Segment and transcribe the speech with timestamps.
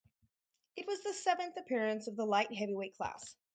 [0.75, 3.35] It was the seventh appearance of the light heavyweight class.